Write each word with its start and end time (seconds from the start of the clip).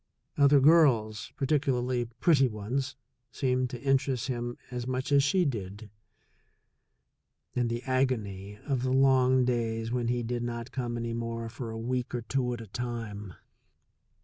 Other 0.35 0.59
girls, 0.59 1.31
particularly 1.37 2.05
pretty 2.05 2.47
ones, 2.47 2.95
seemed 3.31 3.69
to 3.69 3.81
interest 3.83 4.29
him 4.29 4.57
as 4.71 4.87
much 4.87 5.11
as 5.11 5.21
she 5.21 5.45
did. 5.45 5.91
And 7.55 7.69
the 7.69 7.83
agony 7.83 8.57
of 8.65 8.81
the 8.81 8.89
long 8.93 9.45
days 9.45 9.91
when 9.91 10.07
he 10.07 10.23
did 10.23 10.41
not 10.41 10.71
come 10.71 10.97
any 10.97 11.13
more 11.13 11.49
for 11.49 11.69
a 11.69 11.77
week 11.77 12.15
or 12.15 12.23
two 12.23 12.51
at 12.51 12.61
a 12.61 12.65
time! 12.67 13.35